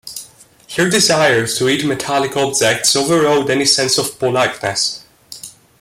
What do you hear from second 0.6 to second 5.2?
Her desire to eat metallic objects over-rode any sense of politeness.